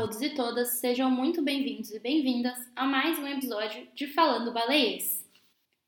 todos 0.00 0.22
e 0.22 0.30
todas, 0.30 0.68
sejam 0.80 1.10
muito 1.10 1.42
bem-vindos 1.42 1.90
e 1.90 1.98
bem-vindas 1.98 2.56
a 2.76 2.86
mais 2.86 3.18
um 3.18 3.26
episódio 3.26 3.86
de 3.94 4.06
Falando 4.06 4.52
Baleias. 4.52 5.24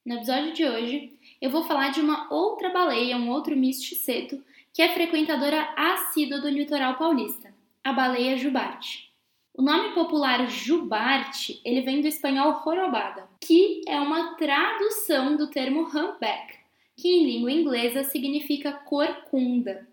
No 0.04 0.16
episódio 0.16 0.52
de 0.52 0.64
hoje, 0.64 1.18
eu 1.40 1.50
vou 1.50 1.64
falar 1.64 1.90
de 1.90 2.00
uma 2.00 2.32
outra 2.32 2.70
baleia, 2.70 3.16
um 3.16 3.30
outro 3.30 3.56
misticeto, 3.56 4.42
que 4.72 4.82
é 4.82 4.92
frequentadora 4.92 5.72
assídua 5.76 6.40
do 6.40 6.48
litoral 6.48 6.96
paulista, 6.96 7.54
a 7.84 7.92
baleia 7.92 8.36
jubarte. 8.36 9.11
O 9.54 9.60
nome 9.60 9.92
popular 9.92 10.48
jubarte, 10.48 11.60
ele 11.62 11.82
vem 11.82 12.00
do 12.00 12.08
espanhol 12.08 12.62
jorobada, 12.64 13.28
que 13.38 13.82
é 13.86 14.00
uma 14.00 14.34
tradução 14.36 15.36
do 15.36 15.48
termo 15.48 15.82
humpback, 15.82 16.54
que 16.96 17.08
em 17.08 17.26
língua 17.26 17.52
inglesa 17.52 18.02
significa 18.02 18.72
corcunda. 18.72 19.86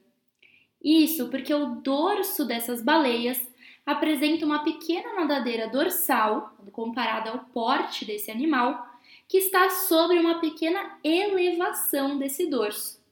Isso 0.82 1.28
porque 1.30 1.54
o 1.54 1.76
dorso 1.76 2.46
dessas 2.46 2.82
baleias 2.82 3.46
apresenta 3.86 4.46
uma 4.46 4.64
pequena 4.64 5.14
nadadeira 5.16 5.68
dorsal, 5.68 6.56
comparada 6.72 7.32
ao 7.32 7.40
porte 7.40 8.06
desse 8.06 8.32
animal, 8.32 8.88
que 9.28 9.40
está 9.40 9.70
sobre 9.70 10.18
uma 10.18 10.40
pequena 10.40 10.98
elevação 11.04 12.18
desse 12.18 12.48
dorso. 12.48 13.04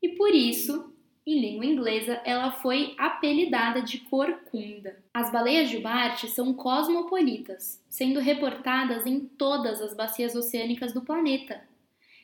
E 0.00 0.08
por 0.10 0.34
isso 0.34 0.90
em 1.26 1.40
língua 1.40 1.66
inglesa, 1.66 2.20
ela 2.24 2.50
foi 2.50 2.94
apelidada 2.98 3.82
de 3.82 3.98
corcunda. 3.98 5.02
As 5.12 5.30
baleias 5.30 5.68
jubarte 5.68 6.28
são 6.28 6.54
cosmopolitas, 6.54 7.82
sendo 7.88 8.20
reportadas 8.20 9.06
em 9.06 9.20
todas 9.20 9.80
as 9.82 9.94
bacias 9.94 10.34
oceânicas 10.34 10.92
do 10.92 11.02
planeta. 11.02 11.62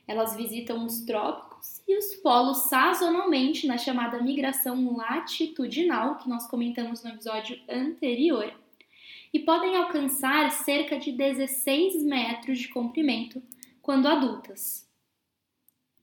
Elas 0.08 0.36
visitam 0.36 0.86
os 0.86 1.00
trópicos 1.00 1.82
e 1.86 1.96
os 1.96 2.14
polos 2.16 2.68
sazonalmente 2.68 3.66
na 3.66 3.76
chamada 3.76 4.22
migração 4.22 4.96
latitudinal, 4.96 6.16
que 6.16 6.28
nós 6.28 6.46
comentamos 6.46 7.02
no 7.02 7.10
episódio 7.10 7.60
anterior, 7.68 8.52
e 9.32 9.40
podem 9.40 9.76
alcançar 9.76 10.50
cerca 10.52 10.98
de 10.98 11.12
16 11.12 12.02
metros 12.02 12.58
de 12.58 12.68
comprimento 12.68 13.42
quando 13.82 14.06
adultas. 14.06 14.85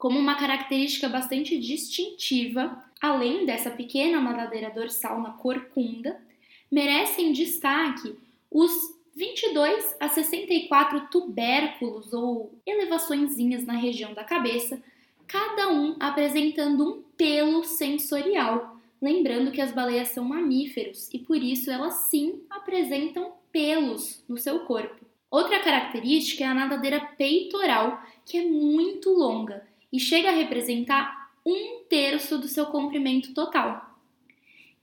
Como 0.04 0.20
uma 0.20 0.36
característica 0.36 1.08
bastante 1.08 1.58
distintiva, 1.58 2.78
além 3.02 3.46
dessa 3.46 3.72
pequena 3.72 4.20
nadadeira 4.20 4.70
dorsal 4.70 5.22
na 5.22 5.30
corcunda, 5.32 6.22
merecem 6.70 7.32
destaque 7.32 8.14
os 8.52 8.70
22 9.16 9.96
a 10.02 10.09
64 10.09 11.08
tubérculos 11.08 12.12
ou 12.12 12.54
elevaçõezinhas 12.66 13.66
na 13.66 13.78
região 13.78 14.14
da 14.14 14.26
cabeça, 14.26 14.84
cada 15.26 15.72
um 15.72 15.96
apresentando 16.02 16.86
um 16.86 17.02
pelo 17.16 17.64
sensorial. 17.64 18.76
Lembrando 19.02 19.54
que 19.54 19.62
as 19.62 19.72
baleias 19.72 20.09
são 20.09 20.26
mamíferos 20.26 21.08
e 21.14 21.20
por 21.20 21.38
isso 21.38 21.72
elas 21.72 22.09
sim 22.09 22.42
apresentam 22.50 23.36
pelos 23.54 24.22
no 24.28 24.38
seu 24.38 24.66
corpo. 24.66 25.06
Outra 25.31 25.62
característica 25.62 26.44
é 26.44 26.48
a 26.48 26.54
nadadeira 26.54 27.00
peitoral, 27.18 28.04
que 28.26 28.38
é 28.38 28.44
muito 28.44 29.09
longa 29.09 29.72
e 29.94 30.00
chega 30.00 30.30
a 30.30 30.34
representar 30.34 31.32
um 31.46 31.84
terço 31.88 32.40
do 32.40 32.48
seu 32.48 32.66
comprimento 32.66 33.32
total. 33.32 34.00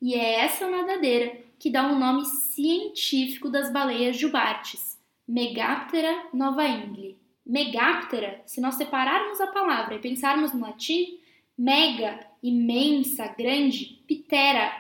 E 0.01 0.15
é 0.15 0.37
essa 0.37 0.71
nadadeira 0.71 1.37
que 1.59 1.69
dá 1.69 1.89
o 1.89 1.95
um 1.95 1.99
nome 1.99 2.25
científico 2.25 3.51
das 3.51 3.73
baleias 3.73 4.17
jubartes, 4.17 4.99
Megaptera 5.27 6.27
novaingle. 6.33 7.19
Megaptera, 7.45 8.43
se 8.47 8.61
nós 8.61 8.77
separarmos 8.77 9.41
a 9.41 9.49
palavra 9.49 9.97
e 9.97 10.01
pensarmos 10.01 10.53
no 10.53 10.61
latim, 10.61 11.19
mega, 11.57 12.27
imensa, 12.43 13.29
grande, 13.29 14.01
ptera, 14.07 14.73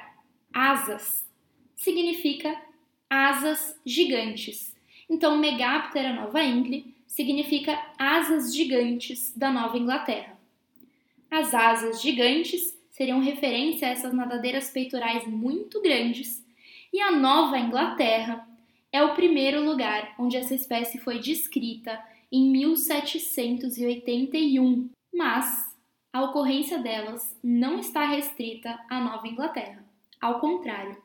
asas, 0.52 1.28
significa 1.76 2.56
asas 3.08 3.78
gigantes. 3.84 4.74
Então, 5.08 5.36
Megaptera 5.38 6.12
novaingle 6.12 6.89
significa 7.10 7.78
asas 7.98 8.54
gigantes 8.54 9.36
da 9.36 9.50
Nova 9.50 9.76
Inglaterra. 9.76 10.38
As 11.28 11.52
asas 11.52 12.00
gigantes 12.00 12.78
seriam 12.90 13.20
referência 13.20 13.88
a 13.88 13.90
essas 13.90 14.12
nadadeiras 14.12 14.70
peitorais 14.70 15.26
muito 15.26 15.82
grandes, 15.82 16.46
e 16.92 17.00
a 17.00 17.10
Nova 17.10 17.58
Inglaterra 17.58 18.48
é 18.92 19.02
o 19.02 19.14
primeiro 19.14 19.64
lugar 19.64 20.14
onde 20.18 20.36
essa 20.36 20.54
espécie 20.54 20.98
foi 20.98 21.18
descrita 21.18 22.00
em 22.30 22.48
1781, 22.50 24.88
mas 25.12 25.76
a 26.12 26.22
ocorrência 26.22 26.78
delas 26.78 27.36
não 27.42 27.80
está 27.80 28.06
restrita 28.06 28.78
à 28.88 29.00
Nova 29.00 29.26
Inglaterra. 29.26 29.84
Ao 30.20 30.38
contrário, 30.38 30.96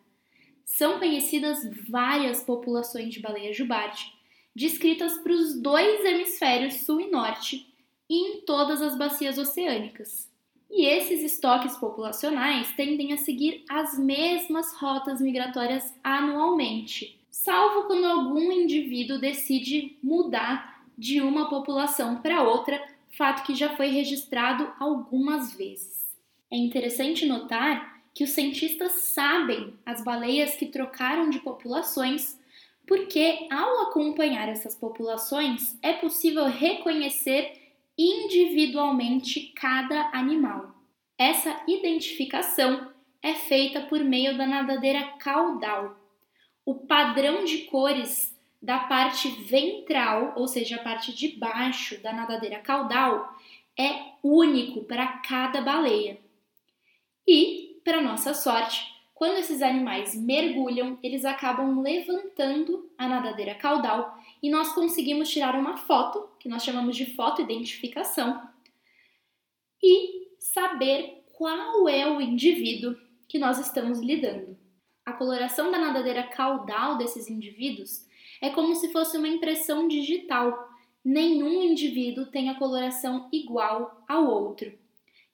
são 0.63 0.99
conhecidas 0.99 1.67
várias 1.89 2.43
populações 2.43 3.11
de 3.13 3.19
baleia 3.19 3.51
jubarte, 3.53 4.14
descritas 4.55 5.17
para 5.17 5.33
os 5.33 5.59
dois 5.59 6.05
hemisférios 6.05 6.75
sul 6.75 7.01
e 7.01 7.11
norte, 7.11 7.67
e 8.09 8.15
em 8.15 8.41
todas 8.41 8.81
as 8.81 8.97
bacias 8.97 9.37
oceânicas. 9.37 10.29
E 10.71 10.85
esses 10.85 11.21
estoques 11.21 11.75
populacionais 11.77 12.71
tendem 12.73 13.13
a 13.13 13.17
seguir 13.17 13.63
as 13.69 13.97
mesmas 13.97 14.73
rotas 14.75 15.21
migratórias 15.21 15.93
anualmente, 16.03 17.19
salvo 17.29 17.83
quando 17.83 18.05
algum 18.05 18.51
indivíduo 18.51 19.19
decide 19.19 19.97
mudar 20.01 20.83
de 20.97 21.21
uma 21.21 21.49
população 21.49 22.21
para 22.21 22.43
outra, 22.43 22.81
fato 23.11 23.45
que 23.45 23.55
já 23.55 23.75
foi 23.75 23.87
registrado 23.87 24.71
algumas 24.79 25.53
vezes. 25.53 26.15
É 26.49 26.57
interessante 26.57 27.25
notar 27.25 28.01
que 28.13 28.23
os 28.23 28.29
cientistas 28.29 28.93
sabem 28.93 29.73
as 29.85 30.03
baleias 30.03 30.55
que 30.55 30.67
trocaram 30.67 31.29
de 31.29 31.39
populações, 31.39 32.39
porque 32.87 33.47
ao 33.51 33.81
acompanhar 33.87 34.47
essas 34.47 34.75
populações 34.75 35.77
é 35.81 35.93
possível 35.93 36.45
reconhecer 36.45 37.61
individualmente 37.97 39.53
cada 39.55 40.09
animal. 40.13 40.75
Essa 41.17 41.61
identificação 41.67 42.91
é 43.21 43.33
feita 43.33 43.81
por 43.81 44.03
meio 44.03 44.37
da 44.37 44.45
nadadeira 44.45 45.03
caudal. 45.17 45.97
O 46.65 46.75
padrão 46.75 47.43
de 47.45 47.59
cores 47.59 48.35
da 48.61 48.79
parte 48.79 49.29
ventral, 49.29 50.33
ou 50.35 50.47
seja, 50.47 50.77
a 50.77 50.83
parte 50.83 51.13
de 51.13 51.29
baixo 51.29 52.01
da 52.01 52.11
nadadeira 52.11 52.59
caudal, 52.59 53.35
é 53.77 54.13
único 54.23 54.83
para 54.83 55.07
cada 55.19 55.61
baleia. 55.61 56.17
E, 57.27 57.79
para 57.83 58.01
nossa 58.01 58.33
sorte, 58.33 58.94
quando 59.15 59.37
esses 59.37 59.61
animais 59.61 60.13
mergulham, 60.13 60.99
eles 61.01 61.23
acabam 61.23 61.81
levantando 61.81 62.91
a 62.97 63.07
nadadeira 63.07 63.55
caudal 63.55 64.21
e 64.43 64.49
nós 64.49 64.73
conseguimos 64.73 65.29
tirar 65.29 65.55
uma 65.55 65.77
foto, 65.77 66.29
que 66.37 66.49
nós 66.49 66.63
chamamos 66.63 66.97
de 66.97 67.15
foto 67.15 67.41
identificação, 67.41 68.45
e 69.81 70.27
saber 70.37 71.23
qual 71.31 71.87
é 71.87 72.05
o 72.05 72.19
indivíduo 72.19 72.97
que 73.27 73.39
nós 73.39 73.57
estamos 73.57 73.99
lidando. 73.99 74.57
A 75.05 75.13
coloração 75.13 75.71
da 75.71 75.79
nadadeira 75.79 76.23
caudal 76.23 76.97
desses 76.97 77.29
indivíduos 77.29 78.05
é 78.41 78.49
como 78.49 78.75
se 78.75 78.91
fosse 78.91 79.17
uma 79.17 79.29
impressão 79.29 79.87
digital. 79.87 80.69
Nenhum 81.03 81.63
indivíduo 81.63 82.25
tem 82.25 82.49
a 82.49 82.55
coloração 82.55 83.29
igual 83.31 84.03
ao 84.09 84.25
outro. 84.29 84.77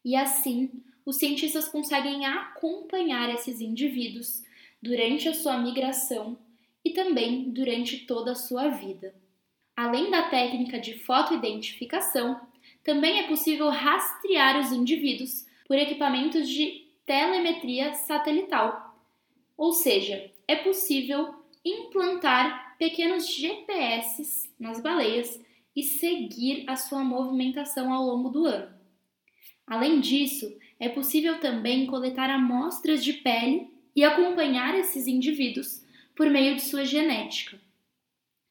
E 0.05 0.15
assim, 0.15 0.69
os 1.05 1.17
cientistas 1.17 1.67
conseguem 1.67 2.25
acompanhar 2.25 3.33
esses 3.33 3.59
indivíduos 3.61 4.43
durante 4.81 5.27
a 5.27 5.33
sua 5.33 5.57
migração 5.57 6.37
e 6.83 6.91
também 6.91 7.49
durante 7.49 8.05
toda 8.05 8.31
a 8.31 8.35
sua 8.35 8.69
vida. 8.69 9.13
Além 9.75 10.11
da 10.11 10.29
técnica 10.29 10.79
de 10.79 10.97
fotoidentificação, 10.99 12.39
também 12.83 13.19
é 13.19 13.27
possível 13.27 13.69
rastrear 13.69 14.59
os 14.59 14.71
indivíduos 14.71 15.45
por 15.67 15.77
equipamentos 15.77 16.49
de 16.49 16.87
telemetria 17.05 17.93
satelital. 17.93 18.95
Ou 19.57 19.71
seja, 19.71 20.31
é 20.47 20.55
possível 20.55 21.35
implantar 21.63 22.75
pequenos 22.77 23.33
GPS 23.33 24.49
nas 24.59 24.81
baleias 24.81 25.39
e 25.75 25.83
seguir 25.83 26.65
a 26.67 26.75
sua 26.75 27.03
movimentação 27.03 27.93
ao 27.93 28.03
longo 28.03 28.29
do 28.29 28.45
ano. 28.45 28.73
Além 29.65 30.01
disso, 30.01 30.57
é 30.81 30.89
possível 30.89 31.39
também 31.39 31.85
coletar 31.85 32.27
amostras 32.31 33.03
de 33.03 33.13
pele 33.13 33.69
e 33.95 34.03
acompanhar 34.03 34.73
esses 34.73 35.05
indivíduos 35.05 35.85
por 36.15 36.27
meio 36.27 36.55
de 36.55 36.63
sua 36.63 36.83
genética. 36.83 37.61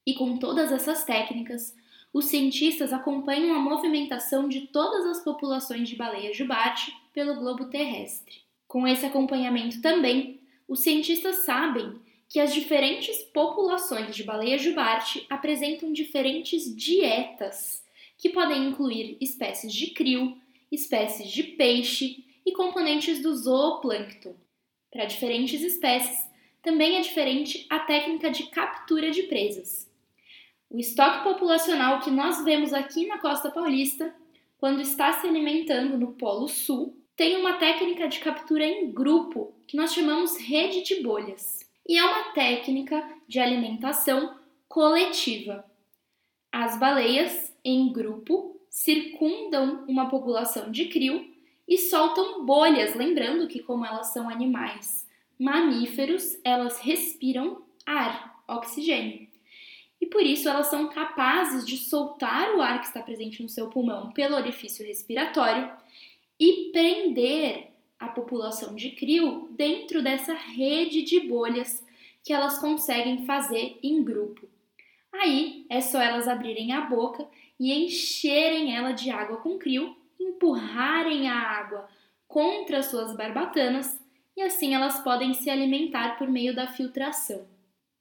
E 0.06 0.14
com 0.14 0.38
todas 0.38 0.70
essas 0.70 1.04
técnicas, 1.04 1.76
os 2.12 2.26
cientistas 2.26 2.92
acompanham 2.92 3.56
a 3.56 3.58
movimentação 3.58 4.48
de 4.48 4.68
todas 4.68 5.06
as 5.06 5.24
populações 5.24 5.88
de 5.88 5.96
baleia 5.96 6.32
jubarte 6.32 6.96
pelo 7.12 7.34
globo 7.34 7.64
terrestre. 7.64 8.42
Com 8.68 8.86
esse 8.86 9.04
acompanhamento 9.04 9.82
também, 9.82 10.38
os 10.68 10.80
cientistas 10.80 11.44
sabem 11.44 11.94
que 12.28 12.38
as 12.38 12.54
diferentes 12.54 13.24
populações 13.34 14.14
de 14.14 14.22
baleia 14.22 14.56
jubarte 14.56 15.26
apresentam 15.28 15.92
diferentes 15.92 16.72
dietas 16.76 17.84
que 18.16 18.28
podem 18.28 18.68
incluir 18.68 19.16
espécies 19.20 19.72
de 19.72 19.88
krill, 19.88 20.38
espécies 20.70 21.30
de 21.30 21.42
peixe 21.42 22.24
e 22.44 22.52
componentes 22.52 23.22
do 23.22 23.34
zooplâncton. 23.34 24.34
Para 24.90 25.04
diferentes 25.04 25.62
espécies, 25.62 26.28
também 26.62 26.96
é 26.96 27.00
diferente 27.00 27.66
a 27.70 27.78
técnica 27.80 28.30
de 28.30 28.44
captura 28.44 29.10
de 29.10 29.24
presas. 29.24 29.90
O 30.68 30.78
estoque 30.78 31.24
populacional 31.24 32.00
que 32.00 32.10
nós 32.10 32.44
vemos 32.44 32.72
aqui 32.72 33.06
na 33.06 33.18
costa 33.18 33.50
paulista, 33.50 34.14
quando 34.58 34.80
está 34.80 35.12
se 35.14 35.26
alimentando 35.26 35.98
no 35.98 36.12
Polo 36.12 36.48
Sul, 36.48 36.96
tem 37.16 37.36
uma 37.36 37.54
técnica 37.54 38.08
de 38.08 38.20
captura 38.20 38.64
em 38.64 38.90
grupo 38.92 39.54
que 39.66 39.76
nós 39.76 39.92
chamamos 39.92 40.38
rede 40.38 40.82
de 40.82 41.02
bolhas. 41.02 41.60
E 41.88 41.98
é 41.98 42.04
uma 42.04 42.32
técnica 42.32 43.02
de 43.26 43.40
alimentação 43.40 44.38
coletiva. 44.68 45.64
As 46.52 46.78
baleias, 46.78 47.54
em 47.64 47.92
grupo, 47.92 48.59
circundam 48.70 49.84
uma 49.88 50.08
população 50.08 50.70
de 50.70 50.86
krill 50.86 51.34
e 51.68 51.76
soltam 51.76 52.46
bolhas, 52.46 52.94
lembrando 52.94 53.48
que, 53.48 53.60
como 53.60 53.84
elas 53.84 54.12
são 54.12 54.30
animais 54.30 55.06
mamíferos, 55.38 56.38
elas 56.44 56.78
respiram 56.78 57.62
ar, 57.84 58.42
oxigênio. 58.46 59.28
E 60.00 60.06
por 60.06 60.22
isso 60.22 60.48
elas 60.48 60.68
são 60.68 60.88
capazes 60.88 61.66
de 61.66 61.76
soltar 61.76 62.54
o 62.54 62.62
ar 62.62 62.80
que 62.80 62.86
está 62.86 63.02
presente 63.02 63.42
no 63.42 63.48
seu 63.48 63.68
pulmão 63.68 64.12
pelo 64.12 64.36
orifício 64.36 64.86
respiratório 64.86 65.70
e 66.38 66.70
prender 66.72 67.70
a 67.98 68.08
população 68.08 68.74
de 68.74 68.90
krill 68.92 69.48
dentro 69.50 70.02
dessa 70.02 70.32
rede 70.32 71.02
de 71.02 71.20
bolhas 71.20 71.84
que 72.24 72.32
elas 72.32 72.58
conseguem 72.58 73.26
fazer 73.26 73.78
em 73.82 74.02
grupo. 74.02 74.48
Aí 75.12 75.66
é 75.68 75.80
só 75.80 76.00
elas 76.00 76.28
abrirem 76.28 76.72
a 76.72 76.82
boca 76.82 77.26
e 77.58 77.72
encherem 77.72 78.74
ela 78.74 78.92
de 78.92 79.10
água 79.10 79.38
com 79.38 79.58
krill, 79.58 79.96
empurrarem 80.18 81.28
a 81.28 81.36
água 81.36 81.88
contra 82.26 82.82
suas 82.82 83.16
barbatanas 83.16 84.00
e 84.36 84.42
assim 84.42 84.74
elas 84.74 85.00
podem 85.00 85.34
se 85.34 85.50
alimentar 85.50 86.16
por 86.16 86.28
meio 86.28 86.54
da 86.54 86.66
filtração. 86.66 87.46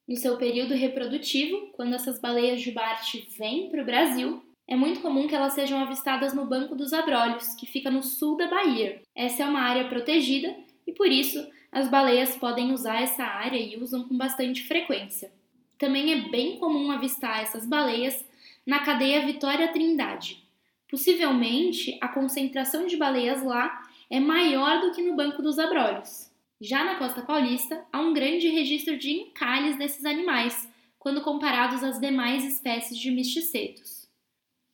No 0.08 0.16
seu 0.16 0.38
período 0.38 0.74
reprodutivo, 0.74 1.68
quando 1.74 1.94
essas 1.94 2.20
baleias 2.20 2.62
jubarte 2.62 3.28
vêm 3.38 3.70
para 3.70 3.82
o 3.82 3.86
Brasil, 3.86 4.42
é 4.68 4.76
muito 4.76 5.02
comum 5.02 5.28
que 5.28 5.36
elas 5.36 5.54
sejam 5.54 5.80
avistadas 5.80 6.34
no 6.34 6.46
Banco 6.46 6.76
dos 6.76 6.94
Abrolhos, 6.94 7.56
que 7.56 7.66
fica 7.66 7.90
no 7.90 8.04
sul 8.04 8.38
da 8.38 8.48
Bahia. 8.48 9.02
Essa 9.16 9.44
é 9.44 9.46
uma 9.46 9.62
área 9.62 9.88
protegida 9.88 10.56
e 10.86 10.94
por 10.94 11.08
isso 11.08 11.46
as 11.72 11.90
baleias 11.90 12.36
podem 12.36 12.72
usar 12.72 13.02
essa 13.02 13.24
área 13.24 13.58
e 13.58 13.78
usam 13.78 14.08
com 14.08 14.18
bastante 14.18 14.64
frequência. 14.64 15.32
Também 15.80 16.12
é 16.12 16.30
bem 16.30 16.60
comum 16.60 16.92
avistar 16.92 17.42
essas 17.42 17.66
baleias 17.66 18.24
na 18.66 18.80
cadeia 18.80 19.26
Vitória 19.26 19.70
Trindade. 19.70 20.44
Possivelmente 20.92 21.98
a 22.02 22.10
concentração 22.10 22.86
de 22.86 22.98
baleias 22.98 23.42
lá 23.42 23.90
é 24.10 24.20
maior 24.20 24.82
do 24.82 24.92
que 24.92 25.02
no 25.02 25.16
Banco 25.16 25.42
dos 25.42 25.58
Abrolhos. 25.58 26.30
Já 26.60 26.84
na 26.84 26.96
costa 26.96 27.22
paulista, 27.22 27.86
há 27.94 28.02
um 28.02 28.12
grande 28.12 28.50
registro 28.50 28.98
de 28.98 29.10
encalhes 29.12 29.78
desses 29.78 30.04
animais, 30.04 30.70
quando 31.00 31.22
comparados 31.22 31.82
às 31.82 31.98
demais 31.98 32.44
espécies 32.44 32.98
de 32.98 33.10
misticetos. 33.10 34.10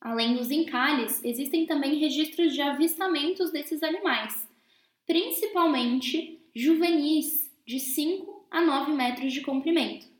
Além 0.02 0.36
dos 0.36 0.50
encalhes, 0.50 1.24
existem 1.24 1.68
também 1.68 2.00
registros 2.00 2.52
de 2.56 2.62
avistamentos 2.64 3.52
desses 3.52 3.84
animais, 3.84 4.48
principalmente 5.06 6.40
juvenis 6.56 7.52
de 7.64 7.80
5 7.80 8.48
a 8.50 8.62
9 8.62 8.94
metros 8.94 9.32
de 9.32 9.42
comprimento. 9.42 10.15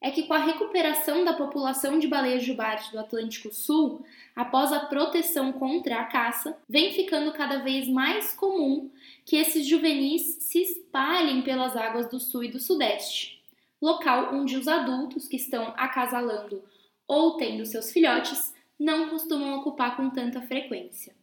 É 0.00 0.10
que 0.10 0.22
com 0.22 0.32
a 0.32 0.38
recuperação 0.38 1.24
da 1.24 1.34
população 1.34 1.98
de 1.98 2.08
baleias 2.08 2.42
jubarte 2.42 2.90
do 2.90 2.98
Atlântico 2.98 3.52
Sul, 3.52 4.04
após 4.34 4.72
a 4.72 4.80
proteção 4.80 5.52
contra 5.52 6.00
a 6.00 6.04
caça, 6.04 6.56
vem 6.68 6.92
ficando 6.92 7.32
cada 7.32 7.58
vez 7.58 7.86
mais 7.86 8.32
comum 8.32 8.90
que 9.26 9.36
esses 9.36 9.66
juvenis 9.66 10.38
se 10.40 10.62
espalhem 10.62 11.42
pelas 11.42 11.76
águas 11.76 12.08
do 12.08 12.18
sul 12.18 12.44
e 12.44 12.50
do 12.50 12.58
sudeste, 12.58 13.42
local 13.80 14.34
onde 14.34 14.56
os 14.56 14.66
adultos 14.66 15.28
que 15.28 15.36
estão 15.36 15.74
acasalando 15.76 16.64
ou 17.06 17.36
tendo 17.36 17.66
seus 17.66 17.92
filhotes 17.92 18.54
não 18.78 19.10
costumam 19.10 19.58
ocupar 19.58 19.96
com 19.96 20.08
tanta 20.08 20.40
frequência. 20.40 21.14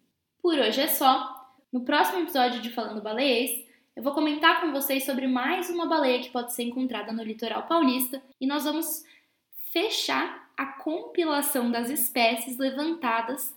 Por 0.42 0.60
hoje 0.60 0.82
é 0.82 0.88
só. 0.88 1.36
No 1.72 1.82
próximo 1.82 2.22
episódio 2.22 2.62
de 2.62 2.70
Falando 2.70 3.02
Baleiês, 3.02 3.67
eu 3.98 4.04
vou 4.04 4.14
comentar 4.14 4.62
com 4.62 4.72
vocês 4.72 5.04
sobre 5.06 5.26
mais 5.26 5.72
uma 5.72 5.88
baleia 5.88 6.22
que 6.22 6.30
pode 6.30 6.54
ser 6.54 6.62
encontrada 6.62 7.12
no 7.12 7.24
litoral 7.24 7.64
paulista 7.64 8.22
e 8.40 8.46
nós 8.46 8.64
vamos 8.64 9.04
fechar 9.72 10.52
a 10.56 10.68
compilação 10.68 11.72
das 11.72 11.90
espécies 11.90 12.60
levantadas 12.60 13.56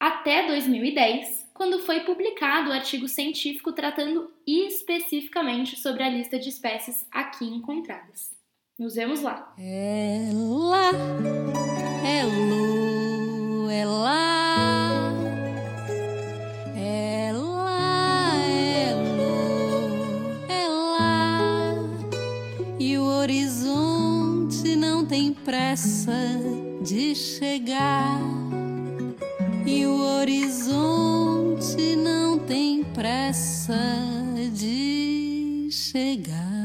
até 0.00 0.48
2010, 0.48 1.48
quando 1.54 1.78
foi 1.78 2.00
publicado 2.00 2.70
o 2.70 2.72
artigo 2.72 3.06
científico 3.06 3.70
tratando 3.70 4.32
especificamente 4.44 5.78
sobre 5.78 6.02
a 6.02 6.08
lista 6.08 6.40
de 6.40 6.48
espécies 6.48 7.06
aqui 7.08 7.44
encontradas. 7.44 8.32
Nos 8.76 8.96
vemos 8.96 9.22
lá! 9.22 9.54
Ela 9.56 10.90
é 12.04 12.71
chegar, 27.14 28.20
e 29.66 29.86
o 29.86 30.18
horizonte 30.18 31.96
não 31.96 32.38
tem 32.38 32.84
pressa 32.84 33.74
de 34.52 35.68
chegar. 35.70 36.61